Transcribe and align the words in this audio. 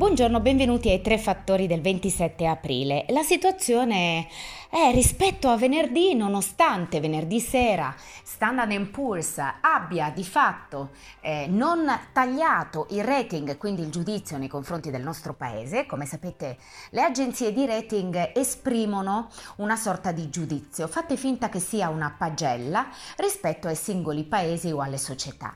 Buongiorno, 0.00 0.40
benvenuti 0.40 0.88
ai 0.88 1.02
Tre 1.02 1.18
Fattori 1.18 1.66
del 1.66 1.82
27 1.82 2.46
aprile. 2.46 3.04
La 3.10 3.22
situazione 3.22 4.28
è 4.70 4.92
rispetto 4.94 5.50
a 5.50 5.58
venerdì, 5.58 6.14
nonostante 6.14 7.00
venerdì 7.00 7.38
sera 7.38 7.94
Standard 8.24 8.86
Poor's 8.86 9.36
abbia 9.60 10.08
di 10.08 10.24
fatto 10.24 10.92
eh, 11.20 11.46
non 11.50 11.86
tagliato 12.14 12.86
il 12.92 13.04
rating, 13.04 13.58
quindi 13.58 13.82
il 13.82 13.90
giudizio 13.90 14.38
nei 14.38 14.48
confronti 14.48 14.90
del 14.90 15.02
nostro 15.02 15.34
paese, 15.34 15.84
come 15.84 16.06
sapete 16.06 16.56
le 16.92 17.02
agenzie 17.02 17.52
di 17.52 17.66
rating 17.66 18.30
esprimono 18.34 19.28
una 19.56 19.76
sorta 19.76 20.12
di 20.12 20.30
giudizio, 20.30 20.88
fate 20.88 21.18
finta 21.18 21.50
che 21.50 21.60
sia 21.60 21.90
una 21.90 22.14
pagella 22.16 22.88
rispetto 23.18 23.68
ai 23.68 23.76
singoli 23.76 24.24
paesi 24.24 24.70
o 24.70 24.80
alle 24.80 24.96
società. 24.96 25.54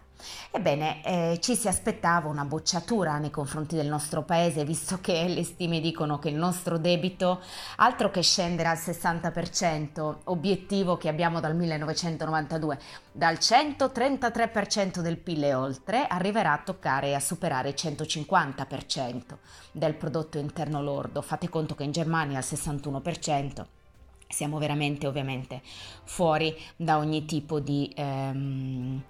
Ebbene, 0.50 1.04
eh, 1.04 1.38
ci 1.40 1.56
si 1.56 1.68
aspettava 1.68 2.28
una 2.28 2.44
bocciatura 2.44 3.18
nei 3.18 3.30
confronti 3.30 3.76
del 3.76 3.86
nostro 3.86 4.22
paese, 4.22 4.64
visto 4.64 4.98
che 5.00 5.26
le 5.28 5.44
stime 5.44 5.80
dicono 5.80 6.18
che 6.18 6.28
il 6.28 6.36
nostro 6.36 6.78
debito, 6.78 7.40
altro 7.76 8.10
che 8.10 8.22
scendere 8.22 8.68
al 8.68 8.76
60%, 8.76 10.16
obiettivo 10.24 10.96
che 10.96 11.08
abbiamo 11.08 11.40
dal 11.40 11.54
1992, 11.56 12.78
dal 13.12 13.34
133% 13.34 15.00
del 15.00 15.18
PIL 15.18 15.44
e 15.44 15.54
oltre, 15.54 16.06
arriverà 16.06 16.52
a 16.52 16.62
toccare 16.64 17.08
e 17.08 17.14
a 17.14 17.20
superare 17.20 17.70
il 17.70 17.74
150% 17.76 19.36
del 19.72 19.94
prodotto 19.94 20.38
interno 20.38 20.82
lordo. 20.82 21.22
Fate 21.22 21.48
conto 21.48 21.74
che 21.74 21.84
in 21.84 21.92
Germania 21.92 22.38
al 22.38 22.44
61% 22.44 23.64
siamo 24.34 24.58
veramente 24.58 25.06
ovviamente 25.06 25.62
fuori 26.04 26.56
da 26.76 26.98
ogni 26.98 27.24
tipo 27.24 27.60
di 27.60 27.92
ehm, 27.94 29.02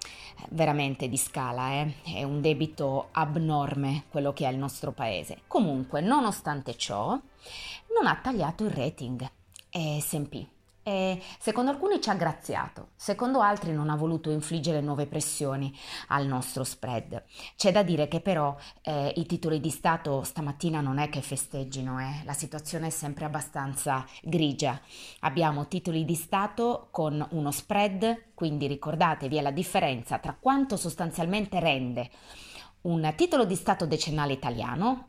veramente 0.55 1.07
di 1.07 1.17
scala 1.17 1.73
eh? 1.73 1.93
è 2.03 2.23
un 2.23 2.41
debito 2.41 3.09
abnorme 3.11 4.05
quello 4.09 4.33
che 4.33 4.47
ha 4.47 4.49
il 4.49 4.57
nostro 4.57 4.91
paese. 4.91 5.41
Comunque 5.47 6.01
nonostante 6.01 6.75
ciò 6.75 7.09
non 7.93 8.07
ha 8.07 8.19
tagliato 8.21 8.63
il 8.63 8.71
rating. 8.71 9.29
S&P 9.69 10.54
e 10.87 11.19
secondo 11.39 11.71
alcuni 11.71 11.99
ci 11.99 12.11
ha 12.11 12.13
graziato, 12.13 12.89
secondo 12.95 13.39
altri 13.41 13.71
non 13.73 13.89
ha 13.89 13.95
voluto 13.95 14.29
infliggere 14.29 14.81
nuove 14.81 15.07
pressioni 15.07 15.75
al 16.09 16.27
nostro 16.27 16.63
spread. 16.63 17.23
C'è 17.55 17.71
da 17.71 17.81
dire 17.81 18.07
che 18.07 18.21
però 18.21 18.55
eh, 18.83 19.11
i 19.15 19.25
titoli 19.25 19.59
di 19.59 19.71
Stato 19.71 20.21
stamattina 20.21 20.81
non 20.81 20.99
è 20.99 21.09
che 21.09 21.21
festeggino, 21.21 21.99
eh. 21.99 22.21
la 22.23 22.33
situazione 22.33 22.87
è 22.87 22.91
sempre 22.91 23.25
abbastanza 23.25 24.05
grigia. 24.21 24.79
Abbiamo 25.21 25.67
titoli 25.67 26.05
di 26.05 26.13
Stato 26.13 26.89
con 26.91 27.25
uno 27.31 27.49
spread, 27.49 28.33
quindi 28.35 28.67
ricordatevi 28.67 29.37
è 29.37 29.41
la 29.41 29.49
differenza 29.49 30.19
tra 30.19 30.37
quanto 30.39 30.77
sostanzialmente 30.77 31.59
rende 31.59 32.11
un 32.81 33.11
titolo 33.15 33.45
di 33.45 33.55
Stato 33.55 33.87
decennale 33.87 34.33
italiano, 34.33 35.07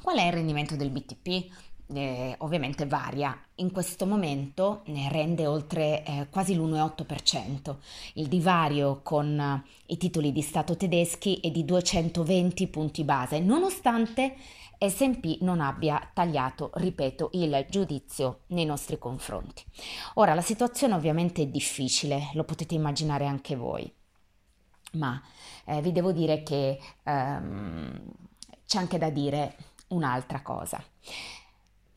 qual 0.00 0.18
è 0.18 0.26
il 0.26 0.32
rendimento 0.32 0.76
del 0.76 0.90
BTP, 0.90 1.50
eh, 1.94 2.34
ovviamente 2.38 2.86
varia. 2.86 3.38
In 3.56 3.72
questo 3.72 4.06
momento 4.06 4.82
ne 4.86 5.08
rende 5.10 5.46
oltre 5.46 6.04
eh, 6.04 6.26
quasi 6.30 6.54
l'1,8%. 6.54 7.76
Il 8.14 8.28
divario 8.28 9.00
con 9.02 9.38
eh, 9.38 9.62
i 9.86 9.96
titoli 9.96 10.32
di 10.32 10.42
Stato 10.42 10.76
tedeschi 10.76 11.40
è 11.40 11.50
di 11.50 11.64
220 11.64 12.68
punti 12.68 13.04
base, 13.04 13.40
nonostante 13.40 14.36
SP 14.78 15.38
non 15.40 15.60
abbia 15.60 16.08
tagliato, 16.12 16.70
ripeto, 16.74 17.30
il 17.32 17.66
giudizio 17.68 18.40
nei 18.48 18.64
nostri 18.64 18.96
confronti. 18.98 19.64
Ora, 20.14 20.34
la 20.34 20.40
situazione 20.40 20.94
ovviamente 20.94 21.42
è 21.42 21.46
difficile, 21.46 22.30
lo 22.34 22.44
potete 22.44 22.76
immaginare 22.76 23.26
anche 23.26 23.56
voi, 23.56 23.92
ma 24.92 25.20
eh, 25.64 25.82
vi 25.82 25.90
devo 25.90 26.12
dire 26.12 26.44
che 26.44 26.78
ehm, 27.02 28.00
c'è 28.66 28.78
anche 28.78 28.98
da 28.98 29.10
dire 29.10 29.56
un'altra 29.88 30.42
cosa. 30.42 30.82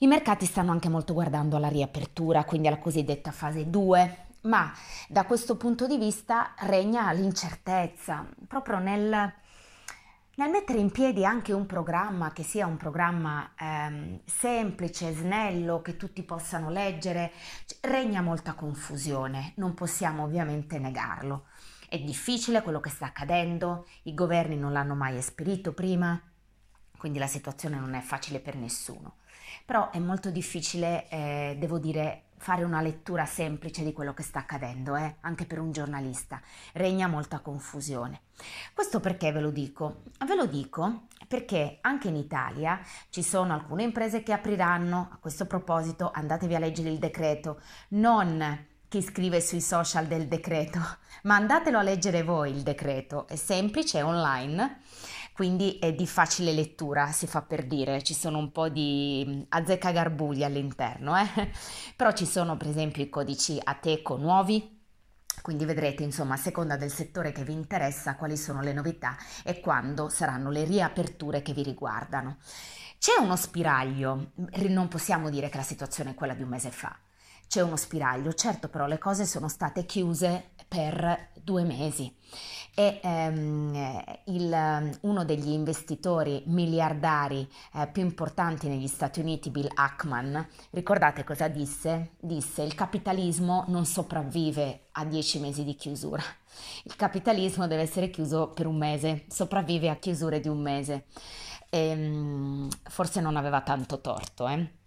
I 0.03 0.07
mercati 0.07 0.47
stanno 0.47 0.71
anche 0.71 0.89
molto 0.89 1.13
guardando 1.13 1.57
alla 1.57 1.67
riapertura, 1.67 2.43
quindi 2.43 2.67
alla 2.67 2.79
cosiddetta 2.79 3.29
fase 3.29 3.69
2, 3.69 4.17
ma 4.41 4.73
da 5.07 5.25
questo 5.25 5.57
punto 5.57 5.85
di 5.85 5.99
vista 5.99 6.55
regna 6.61 7.11
l'incertezza 7.11 8.27
proprio 8.47 8.79
nel, 8.79 9.31
nel 10.35 10.49
mettere 10.49 10.79
in 10.79 10.89
piedi 10.89 11.23
anche 11.23 11.53
un 11.53 11.67
programma 11.67 12.33
che 12.33 12.41
sia 12.41 12.65
un 12.65 12.77
programma 12.77 13.51
ehm, 13.55 14.21
semplice, 14.25 15.13
snello, 15.13 15.83
che 15.83 15.97
tutti 15.97 16.23
possano 16.23 16.71
leggere, 16.71 17.31
regna 17.81 18.21
molta 18.21 18.53
confusione, 18.53 19.53
non 19.57 19.75
possiamo 19.75 20.23
ovviamente 20.23 20.79
negarlo. 20.79 21.45
È 21.87 21.99
difficile 21.99 22.63
quello 22.63 22.79
che 22.79 22.89
sta 22.89 23.05
accadendo, 23.05 23.85
i 24.03 24.15
governi 24.15 24.57
non 24.57 24.73
l'hanno 24.73 24.95
mai 24.95 25.17
esperito 25.17 25.73
prima, 25.73 26.19
quindi 26.97 27.19
la 27.19 27.27
situazione 27.27 27.77
non 27.77 27.93
è 27.93 28.01
facile 28.01 28.39
per 28.39 28.55
nessuno 28.55 29.17
però 29.65 29.89
è 29.91 29.99
molto 29.99 30.29
difficile, 30.29 31.07
eh, 31.09 31.55
devo 31.59 31.79
dire, 31.79 32.23
fare 32.41 32.63
una 32.63 32.81
lettura 32.81 33.25
semplice 33.27 33.83
di 33.83 33.93
quello 33.93 34.15
che 34.15 34.23
sta 34.23 34.39
accadendo, 34.39 34.95
eh? 34.95 35.17
anche 35.21 35.45
per 35.45 35.59
un 35.59 35.71
giornalista. 35.71 36.41
Regna 36.73 37.07
molta 37.07 37.39
confusione. 37.39 38.21
Questo 38.73 38.99
perché 38.99 39.31
ve 39.31 39.41
lo 39.41 39.51
dico? 39.51 40.01
Ve 40.25 40.35
lo 40.35 40.47
dico 40.47 41.03
perché 41.27 41.77
anche 41.81 42.07
in 42.07 42.15
Italia 42.15 42.81
ci 43.09 43.21
sono 43.21 43.53
alcune 43.53 43.83
imprese 43.83 44.23
che 44.23 44.33
apriranno, 44.33 45.09
a 45.13 45.17
questo 45.17 45.45
proposito 45.45 46.09
andatevi 46.11 46.55
a 46.55 46.59
leggere 46.59 46.89
il 46.89 46.97
decreto, 46.97 47.61
non 47.89 48.65
chi 48.89 49.01
scrive 49.01 49.39
sui 49.39 49.61
social 49.61 50.07
del 50.07 50.27
decreto, 50.27 50.79
ma 51.23 51.35
andatelo 51.35 51.77
a 51.77 51.83
leggere 51.83 52.23
voi 52.23 52.51
il 52.51 52.63
decreto, 52.63 53.27
è 53.27 53.35
semplice, 53.35 53.99
è 53.99 54.03
online 54.03 54.79
quindi 55.33 55.79
è 55.79 55.93
di 55.93 56.05
facile 56.05 56.51
lettura, 56.51 57.11
si 57.11 57.25
fa 57.25 57.41
per 57.41 57.65
dire, 57.65 58.03
ci 58.03 58.13
sono 58.13 58.37
un 58.37 58.51
po' 58.51 58.69
di 58.69 59.25
mm, 59.27 59.41
azzeccagarbugli 59.49 60.43
all'interno, 60.43 61.17
eh? 61.17 61.51
però 61.95 62.11
ci 62.11 62.25
sono 62.25 62.57
per 62.57 62.67
esempio 62.67 63.03
i 63.03 63.09
codici 63.09 63.59
Ateco 63.61 64.17
nuovi, 64.17 64.79
quindi 65.41 65.65
vedrete 65.65 66.03
insomma 66.03 66.35
a 66.35 66.37
seconda 66.37 66.75
del 66.75 66.91
settore 66.91 67.31
che 67.31 67.43
vi 67.43 67.53
interessa 67.53 68.15
quali 68.15 68.37
sono 68.37 68.61
le 68.61 68.73
novità 68.73 69.15
e 69.43 69.59
quando 69.59 70.09
saranno 70.09 70.51
le 70.51 70.65
riaperture 70.65 71.41
che 71.41 71.53
vi 71.53 71.63
riguardano. 71.63 72.37
C'è 72.99 73.19
uno 73.19 73.35
spiraglio, 73.35 74.33
non 74.67 74.87
possiamo 74.87 75.31
dire 75.31 75.49
che 75.49 75.57
la 75.57 75.63
situazione 75.63 76.11
è 76.11 76.13
quella 76.13 76.35
di 76.35 76.43
un 76.43 76.49
mese 76.49 76.69
fa, 76.69 76.95
c'è 77.47 77.61
uno 77.61 77.75
spiraglio, 77.75 78.33
certo 78.33 78.69
però 78.69 78.85
le 78.85 78.99
cose 78.99 79.25
sono 79.25 79.47
state 79.47 79.85
chiuse 79.85 80.51
per 80.71 81.31
due 81.43 81.65
mesi 81.65 82.15
e 82.73 83.01
ehm, 83.03 84.03
il, 84.27 84.97
uno 85.01 85.25
degli 85.25 85.49
investitori 85.49 86.43
miliardari 86.45 87.45
eh, 87.73 87.87
più 87.87 88.03
importanti 88.03 88.69
negli 88.69 88.87
Stati 88.87 89.19
Uniti, 89.19 89.49
Bill 89.49 89.67
Ackman, 89.73 90.47
ricordate 90.69 91.25
cosa 91.25 91.49
disse? 91.49 92.11
Disse 92.21 92.61
il 92.61 92.73
capitalismo 92.73 93.65
non 93.67 93.85
sopravvive 93.85 94.87
a 94.93 95.03
dieci 95.03 95.39
mesi 95.39 95.65
di 95.65 95.75
chiusura, 95.75 96.23
il 96.83 96.95
capitalismo 96.95 97.67
deve 97.67 97.81
essere 97.81 98.09
chiuso 98.09 98.47
per 98.47 98.65
un 98.65 98.77
mese, 98.77 99.25
sopravvive 99.27 99.89
a 99.89 99.97
chiusure 99.97 100.39
di 100.39 100.47
un 100.47 100.61
mese. 100.61 101.07
E, 101.69 101.79
ehm, 101.79 102.69
forse 102.83 103.19
non 103.19 103.35
aveva 103.35 103.59
tanto 103.61 103.99
torto, 103.99 104.47
eh? 104.47 104.79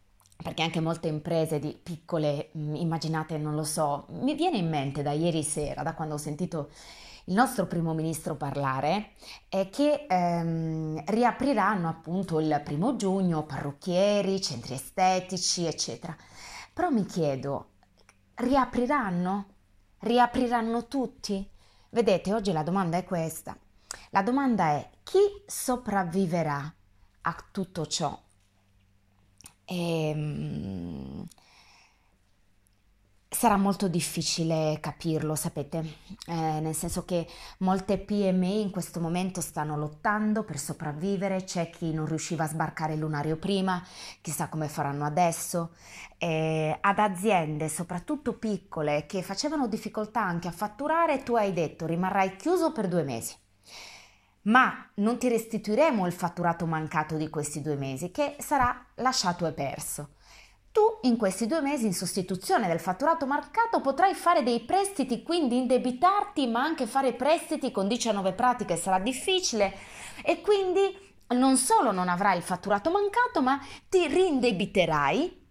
Perché 0.45 0.63
anche 0.63 0.81
molte 0.81 1.09
imprese 1.09 1.59
di 1.59 1.75
piccole, 1.83 2.51
mm, 2.55 2.75
immaginate, 2.75 3.39
non 3.39 3.55
lo 3.55 3.65
so, 3.65 4.05
mi 4.11 4.35
viene 4.35 4.59
in 4.59 4.69
mente 4.69 5.01
da 5.01 5.13
ieri 5.13 5.43
sera, 5.43 5.83
da 5.83 5.95
quando 5.95 6.17
ho 6.17 6.19
sentito 6.19 6.69
il 7.25 7.35
nostro 7.35 7.65
primo 7.65 7.95
ministro 7.95 8.35
parlare, 8.35 9.13
è 9.49 9.71
che 9.71 10.05
ehm, 10.07 11.03
riapriranno 11.07 11.89
appunto 11.89 12.41
il 12.41 12.61
primo 12.63 12.95
giugno 12.97 13.45
parrucchieri, 13.45 14.43
centri 14.43 14.75
estetici, 14.75 15.65
eccetera. 15.65 16.15
Però 16.75 16.91
mi 16.91 17.07
chiedo, 17.07 17.69
riapriranno? 18.35 19.47
Riapriranno 20.01 20.87
tutti? 20.89 21.49
Vedete, 21.89 22.35
oggi 22.35 22.53
la 22.53 22.63
domanda 22.63 22.99
è 22.99 23.05
questa. 23.05 23.57
La 24.11 24.23
domanda 24.23 24.73
è 24.73 24.91
chi 25.03 25.21
sopravviverà 25.47 26.75
a 27.23 27.45
tutto 27.51 27.87
ciò? 27.87 28.24
E, 29.65 30.09
ehm, 30.09 31.27
sarà 33.35 33.57
molto 33.57 33.89
difficile 33.89 34.79
capirlo, 34.81 35.35
sapete, 35.35 35.97
eh, 36.29 36.61
nel 36.61 36.75
senso 36.75 37.05
che 37.05 37.27
molte 37.59 37.99
PMI 37.99 38.63
in 38.63 38.71
questo 38.71 39.01
momento 39.01 39.41
stanno 39.41 39.77
lottando 39.77 40.45
per 40.45 40.59
sopravvivere, 40.59 41.45
c'è 41.45 41.69
chi 41.69 41.93
non 41.93 42.07
riusciva 42.07 42.45
a 42.45 42.49
sbarcare 42.49 42.95
il 42.95 43.01
lunario 43.01 43.37
prima, 43.37 43.85
chissà 44.21 44.49
come 44.49 44.69
faranno 44.69 45.05
adesso, 45.05 45.73
eh, 46.19 46.79
ad 46.81 46.99
aziende 46.99 47.69
soprattutto 47.69 48.35
piccole 48.35 49.05
che 49.07 49.23
facevano 49.23 49.67
difficoltà 49.67 50.23
anche 50.23 50.49
a 50.49 50.53
fatturare, 50.53 51.23
tu 51.23 51.35
hai 51.35 51.53
detto 51.53 51.87
rimarrai 51.87 52.37
chiuso 52.37 52.73
per 52.73 52.89
due 52.89 53.03
mesi 53.03 53.35
ma 54.45 54.91
non 54.95 55.19
ti 55.19 55.29
restituiremo 55.29 56.07
il 56.07 56.13
fatturato 56.13 56.67
mancato 56.67 57.17
di 57.17 57.29
questi 57.29 57.61
due 57.61 57.77
mesi 57.77 58.11
che 58.11 58.37
sarà 58.39 58.87
lasciato 58.97 59.47
e 59.47 59.53
perso. 59.53 60.11
tu 60.73 60.81
in 61.03 61.17
questi 61.17 61.47
due 61.47 61.61
mesi 61.61 61.87
in 61.87 61.95
sostituzione 61.95 62.67
del 62.67 62.81
fatturato 62.81 63.27
marcato 63.27 63.81
potrai 63.81 64.13
fare 64.13 64.43
dei 64.43 64.59
prestiti, 64.61 65.23
quindi 65.23 65.59
indebitarti, 65.59 66.49
ma 66.49 66.63
anche 66.65 66.89
fare 66.89 67.13
prestiti 67.13 67.71
con 67.71 67.87
19 67.87 68.33
pratiche 68.33 68.77
sarà 68.77 68.99
difficile 68.99 69.73
e 70.25 70.41
quindi 70.41 70.83
non 71.29 71.57
solo 71.57 71.93
non 71.93 72.09
avrai 72.09 72.37
il 72.37 72.43
fatturato 72.43 72.91
mancato, 72.91 73.41
ma 73.41 73.61
ti 73.89 74.07
rindebiterai 74.09 75.43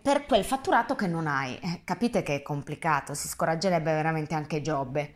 per 0.00 0.26
quel 0.26 0.44
fatturato 0.44 0.94
che 0.94 1.06
non 1.06 1.26
hai. 1.26 1.58
Eh, 1.58 1.82
capite 1.84 2.22
che 2.22 2.36
è 2.36 2.42
complicato, 2.42 3.14
si 3.14 3.28
scoraggerebbe 3.28 3.92
veramente 3.92 4.34
anche 4.34 4.62
Giobbe. 4.62 5.14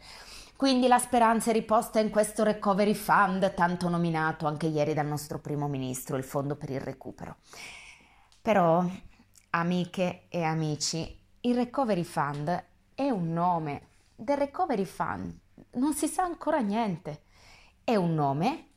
Quindi 0.60 0.88
la 0.88 0.98
speranza 0.98 1.48
è 1.48 1.52
riposta 1.54 2.00
in 2.00 2.10
questo 2.10 2.44
recovery 2.44 2.92
fund, 2.92 3.54
tanto 3.54 3.88
nominato 3.88 4.46
anche 4.46 4.66
ieri 4.66 4.92
dal 4.92 5.06
nostro 5.06 5.38
primo 5.38 5.68
ministro, 5.68 6.18
il 6.18 6.22
fondo 6.22 6.54
per 6.54 6.68
il 6.68 6.82
recupero. 6.82 7.36
Però, 8.42 8.84
amiche 9.48 10.24
e 10.28 10.42
amici, 10.42 11.18
il 11.40 11.54
recovery 11.54 12.02
fund 12.02 12.64
è 12.94 13.08
un 13.08 13.32
nome. 13.32 13.86
Del 14.14 14.36
recovery 14.36 14.84
fund 14.84 15.34
non 15.76 15.94
si 15.94 16.06
sa 16.08 16.24
ancora 16.24 16.58
niente. 16.58 17.22
È 17.82 17.96
un 17.96 18.12
nome 18.12 18.70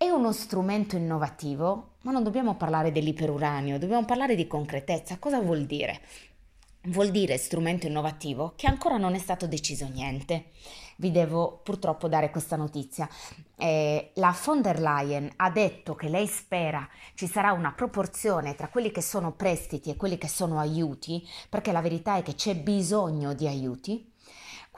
è 0.00 0.08
uno 0.08 0.32
strumento 0.32 0.96
innovativo, 0.96 1.96
ma 2.04 2.10
non 2.10 2.22
dobbiamo 2.22 2.54
parlare 2.54 2.90
dell'iperuranio, 2.90 3.78
dobbiamo 3.78 4.06
parlare 4.06 4.34
di 4.34 4.46
concretezza. 4.46 5.18
Cosa 5.18 5.40
vuol 5.40 5.66
dire? 5.66 6.00
Vuol 6.84 7.10
dire 7.10 7.36
strumento 7.36 7.86
innovativo 7.86 8.54
che 8.56 8.66
ancora 8.66 8.96
non 8.96 9.14
è 9.14 9.18
stato 9.18 9.46
deciso 9.46 9.86
niente. 9.86 10.46
Vi 10.96 11.10
devo 11.10 11.60
purtroppo 11.62 12.08
dare 12.08 12.30
questa 12.30 12.56
notizia. 12.56 13.06
Eh, 13.54 14.12
la 14.14 14.34
von 14.44 14.62
der 14.62 14.80
Leyen 14.80 15.30
ha 15.36 15.50
detto 15.50 15.94
che 15.94 16.08
lei 16.08 16.26
spera 16.26 16.88
ci 17.14 17.26
sarà 17.26 17.52
una 17.52 17.72
proporzione 17.72 18.54
tra 18.54 18.68
quelli 18.68 18.90
che 18.90 19.02
sono 19.02 19.32
prestiti 19.32 19.90
e 19.90 19.96
quelli 19.96 20.16
che 20.16 20.28
sono 20.28 20.58
aiuti, 20.58 21.22
perché 21.50 21.70
la 21.70 21.82
verità 21.82 22.16
è 22.16 22.22
che 22.22 22.34
c'è 22.34 22.56
bisogno 22.56 23.34
di 23.34 23.46
aiuti 23.46 24.09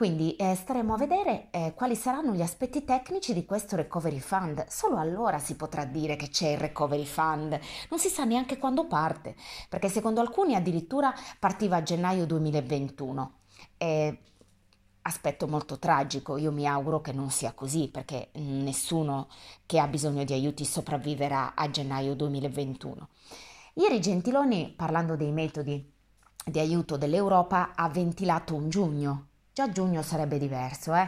quindi 0.03 0.35
eh, 0.35 0.53
staremo 0.53 0.95
a 0.95 0.97
vedere 0.97 1.47
eh, 1.49 1.71
quali 1.73 1.95
saranno 1.95 2.33
gli 2.33 2.41
aspetti 2.41 2.83
tecnici 2.83 3.33
di 3.33 3.45
questo 3.45 3.77
recovery 3.77 4.19
fund. 4.19 4.67
Solo 4.67 4.97
allora 4.97 5.39
si 5.39 5.55
potrà 5.55 5.85
dire 5.85 6.17
che 6.17 6.27
c'è 6.27 6.49
il 6.49 6.57
recovery 6.57 7.05
fund. 7.05 7.57
Non 7.89 7.99
si 7.99 8.09
sa 8.09 8.25
neanche 8.25 8.57
quando 8.57 8.85
parte, 8.85 9.33
perché 9.69 9.87
secondo 9.87 10.19
alcuni 10.19 10.55
addirittura 10.55 11.13
partiva 11.39 11.77
a 11.77 11.83
gennaio 11.83 12.25
2021. 12.25 13.33
Eh, 13.77 14.19
aspetto 15.03 15.47
molto 15.47 15.79
tragico, 15.79 16.35
io 16.35 16.51
mi 16.51 16.67
auguro 16.67 16.99
che 16.99 17.13
non 17.13 17.31
sia 17.31 17.53
così, 17.53 17.87
perché 17.87 18.31
nessuno 18.33 19.29
che 19.65 19.79
ha 19.79 19.87
bisogno 19.87 20.25
di 20.25 20.33
aiuti 20.33 20.65
sopravviverà 20.65 21.53
a 21.55 21.69
gennaio 21.69 22.13
2021. 22.13 23.07
Ieri 23.75 24.01
Gentiloni, 24.01 24.73
parlando 24.75 25.15
dei 25.15 25.31
metodi 25.31 25.93
di 26.43 26.59
aiuto 26.59 26.97
dell'Europa, 26.97 27.71
ha 27.73 27.87
ventilato 27.87 28.53
un 28.53 28.67
giugno 28.67 29.27
Già 29.53 29.69
giugno 29.69 30.01
sarebbe 30.01 30.39
diverso, 30.39 30.95
eh? 30.95 31.07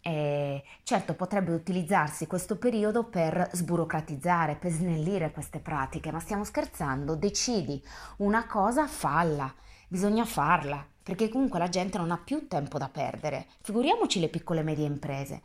E 0.00 0.64
certo 0.82 1.12
potrebbe 1.12 1.52
utilizzarsi 1.52 2.26
questo 2.26 2.56
periodo 2.56 3.04
per 3.04 3.50
sburocratizzare, 3.52 4.54
per 4.54 4.70
snellire 4.70 5.30
queste 5.30 5.58
pratiche, 5.58 6.10
ma 6.10 6.18
stiamo 6.18 6.42
scherzando, 6.42 7.16
decidi 7.16 7.82
una 8.18 8.46
cosa, 8.46 8.86
falla, 8.86 9.52
bisogna 9.88 10.24
farla, 10.24 10.82
perché 11.02 11.28
comunque 11.28 11.58
la 11.58 11.68
gente 11.68 11.98
non 11.98 12.12
ha 12.12 12.16
più 12.16 12.48
tempo 12.48 12.78
da 12.78 12.88
perdere, 12.88 13.46
figuriamoci 13.60 14.20
le 14.20 14.28
piccole 14.28 14.60
e 14.60 14.62
medie 14.64 14.86
imprese. 14.86 15.42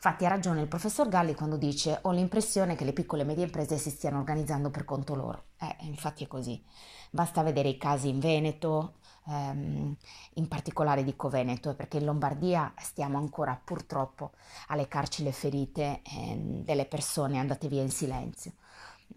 Infatti 0.00 0.24
ha 0.24 0.28
ragione 0.28 0.60
il 0.60 0.68
professor 0.68 1.08
Galli 1.08 1.34
quando 1.34 1.56
dice 1.56 1.98
ho 2.02 2.12
l'impressione 2.12 2.76
che 2.76 2.84
le 2.84 2.92
piccole 2.92 3.22
e 3.22 3.24
medie 3.24 3.42
imprese 3.42 3.78
si 3.78 3.90
stiano 3.90 4.18
organizzando 4.18 4.70
per 4.70 4.84
conto 4.84 5.16
loro. 5.16 5.46
Eh, 5.58 5.76
infatti 5.80 6.22
è 6.22 6.28
così. 6.28 6.62
Basta 7.10 7.42
vedere 7.42 7.70
i 7.70 7.78
casi 7.78 8.08
in 8.08 8.20
Veneto, 8.20 8.98
ehm, 9.26 9.96
in 10.34 10.46
particolare 10.46 11.02
dico 11.02 11.28
Veneto, 11.28 11.74
perché 11.74 11.96
in 11.96 12.04
Lombardia 12.04 12.72
stiamo 12.76 13.18
ancora 13.18 13.60
purtroppo 13.62 14.30
a 14.68 14.76
leccarci 14.76 15.24
le 15.24 15.32
ferite 15.32 16.02
eh, 16.04 16.36
delle 16.38 16.84
persone 16.84 17.38
andate 17.38 17.66
via 17.66 17.82
in 17.82 17.90
silenzio. 17.90 18.52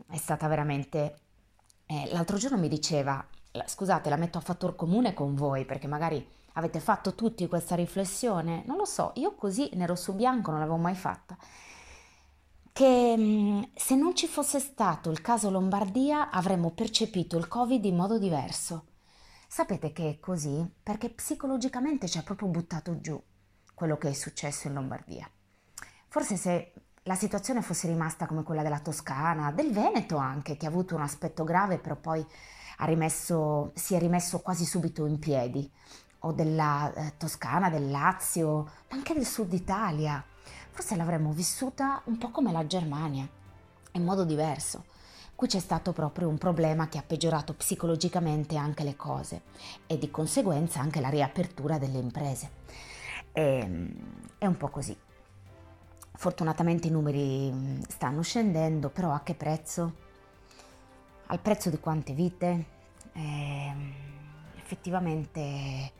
È 0.07 0.17
stata 0.17 0.47
veramente... 0.47 1.19
Eh, 1.85 2.09
l'altro 2.11 2.37
giorno 2.37 2.57
mi 2.57 2.69
diceva, 2.69 3.23
scusate, 3.65 4.09
la 4.09 4.15
metto 4.15 4.37
a 4.37 4.41
fattor 4.41 4.75
comune 4.75 5.13
con 5.13 5.35
voi, 5.35 5.65
perché 5.65 5.87
magari 5.87 6.25
avete 6.53 6.79
fatto 6.79 7.15
tutti 7.15 7.47
questa 7.47 7.75
riflessione, 7.75 8.63
non 8.65 8.77
lo 8.77 8.85
so, 8.85 9.11
io 9.15 9.35
così 9.35 9.69
nero 9.73 9.95
su 9.95 10.13
bianco 10.13 10.51
non 10.51 10.59
l'avevo 10.59 10.77
mai 10.77 10.95
fatta 10.95 11.37
che 12.71 13.15
mm, 13.17 13.61
se 13.75 13.95
non 13.95 14.15
ci 14.15 14.27
fosse 14.27 14.59
stato 14.59 15.09
il 15.11 15.21
caso 15.21 15.49
Lombardia 15.49 16.29
avremmo 16.29 16.71
percepito 16.71 17.37
il 17.37 17.47
Covid 17.47 17.83
in 17.85 17.95
modo 17.95 18.17
diverso. 18.17 18.85
Sapete 19.47 19.91
che 19.91 20.09
è 20.09 20.19
così 20.19 20.65
perché 20.81 21.09
psicologicamente 21.09 22.07
ci 22.07 22.17
ha 22.17 22.23
proprio 22.23 22.47
buttato 22.47 23.01
giù 23.01 23.21
quello 23.73 23.97
che 23.97 24.09
è 24.09 24.13
successo 24.13 24.67
in 24.67 24.73
Lombardia. 24.73 25.29
Forse 26.07 26.37
se 26.37 26.73
la 27.03 27.15
situazione 27.15 27.61
fosse 27.61 27.87
rimasta 27.87 28.27
come 28.27 28.43
quella 28.43 28.61
della 28.61 28.79
Toscana, 28.79 29.51
del 29.51 29.71
Veneto 29.71 30.17
anche, 30.17 30.55
che 30.55 30.65
ha 30.65 30.69
avuto 30.69 30.95
un 30.95 31.01
aspetto 31.01 31.43
grave 31.43 31.79
però 31.79 31.95
poi 31.95 32.25
rimesso, 32.85 33.71
si 33.75 33.95
è 33.95 33.99
rimesso 33.99 34.39
quasi 34.39 34.65
subito 34.65 35.05
in 35.05 35.19
piedi, 35.19 35.69
o 36.19 36.31
della 36.31 36.93
eh, 36.93 37.13
Toscana, 37.17 37.69
del 37.69 37.89
Lazio, 37.89 38.63
ma 38.89 38.95
anche 38.95 39.13
del 39.13 39.25
sud 39.25 39.53
Italia, 39.53 40.23
forse 40.69 40.95
l'avremmo 40.95 41.31
vissuta 41.31 42.01
un 42.05 42.17
po' 42.17 42.29
come 42.29 42.51
la 42.51 42.65
Germania, 42.65 43.27
in 43.93 44.03
modo 44.03 44.23
diverso. 44.23 44.85
Qui 45.35 45.47
c'è 45.47 45.59
stato 45.59 45.91
proprio 45.91 46.27
un 46.27 46.37
problema 46.37 46.87
che 46.87 46.99
ha 46.99 47.03
peggiorato 47.03 47.55
psicologicamente 47.55 48.57
anche 48.57 48.83
le 48.83 48.95
cose 48.95 49.41
e 49.87 49.97
di 49.97 50.11
conseguenza 50.11 50.79
anche 50.79 51.01
la 51.01 51.09
riapertura 51.09 51.79
delle 51.79 51.97
imprese. 51.97 52.51
E, 53.31 53.41
ehm, 53.41 53.93
è 54.37 54.45
un 54.45 54.57
po' 54.57 54.69
così. 54.69 54.95
Fortunatamente 56.13 56.87
i 56.87 56.91
numeri 56.91 57.51
mm, 57.51 57.81
stanno 57.87 58.21
scendendo, 58.21 58.89
però 58.89 59.13
a 59.13 59.21
che 59.21 59.33
prezzo? 59.33 60.09
Al 61.31 61.39
prezzo 61.39 61.69
di 61.69 61.79
quante 61.79 62.11
vite? 62.11 62.65
Eh, 63.13 63.73
effettivamente 64.57 65.93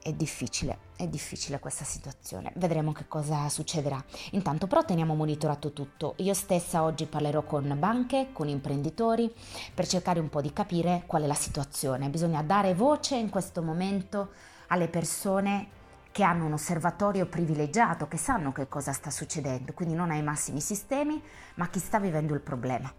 è 0.00 0.12
difficile, 0.14 0.78
è 0.96 1.06
difficile 1.06 1.58
questa 1.58 1.84
situazione. 1.84 2.52
Vedremo 2.54 2.92
che 2.92 3.06
cosa 3.06 3.50
succederà. 3.50 4.02
Intanto 4.30 4.66
però 4.66 4.82
teniamo 4.82 5.14
monitorato 5.14 5.74
tutto. 5.74 6.14
Io 6.18 6.32
stessa 6.32 6.84
oggi 6.84 7.04
parlerò 7.04 7.42
con 7.42 7.76
banche, 7.78 8.28
con 8.32 8.48
imprenditori 8.48 9.30
per 9.74 9.86
cercare 9.86 10.20
un 10.20 10.30
po' 10.30 10.40
di 10.40 10.54
capire 10.54 11.02
qual 11.04 11.24
è 11.24 11.26
la 11.26 11.34
situazione. 11.34 12.08
Bisogna 12.08 12.42
dare 12.42 12.72
voce 12.72 13.16
in 13.16 13.28
questo 13.28 13.60
momento 13.60 14.30
alle 14.68 14.88
persone 14.88 15.68
che 16.16 16.22
hanno 16.22 16.46
un 16.46 16.54
osservatorio 16.54 17.26
privilegiato, 17.26 18.08
che 18.08 18.16
sanno 18.16 18.50
che 18.50 18.68
cosa 18.68 18.94
sta 18.94 19.10
succedendo, 19.10 19.74
quindi 19.74 19.94
non 19.94 20.10
ai 20.10 20.22
massimi 20.22 20.62
sistemi, 20.62 21.22
ma 21.56 21.68
chi 21.68 21.78
sta 21.78 21.98
vivendo 21.98 22.32
il 22.32 22.40
problema. 22.40 22.90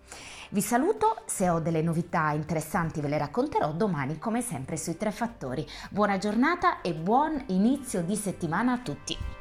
Vi 0.51 0.61
saluto, 0.61 1.23
se 1.25 1.49
ho 1.49 1.59
delle 1.59 1.81
novità 1.81 2.29
interessanti 2.29 3.01
ve 3.01 3.07
le 3.07 3.17
racconterò 3.17 3.71
domani 3.71 4.19
come 4.19 4.43
sempre 4.43 4.77
sui 4.77 4.97
tre 4.97 5.09
fattori. 5.09 5.65
Buona 5.89 6.19
giornata 6.19 6.81
e 6.81 6.93
buon 6.93 7.43
inizio 7.47 8.03
di 8.03 8.15
settimana 8.15 8.73
a 8.73 8.77
tutti. 8.77 9.36